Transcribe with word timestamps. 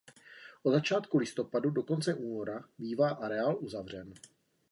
Od 0.63 0.71
začátku 0.71 1.17
listopadu 1.17 1.69
do 1.71 1.83
konce 1.83 2.13
února 2.15 2.63
bývá 2.79 3.09
areál 3.09 3.57
uzavřen. 3.59 4.13